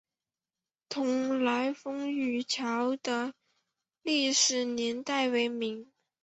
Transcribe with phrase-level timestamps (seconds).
[0.89, 3.35] 迥澜风雨桥的
[4.01, 5.91] 历史年代为明。